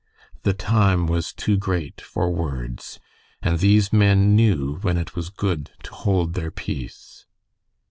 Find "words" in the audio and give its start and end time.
2.31-2.99